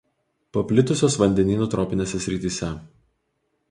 Paplitusios 0.57 1.19
vandenynų 1.25 1.69
tropinėse 1.77 2.25
srityse. 2.27 2.75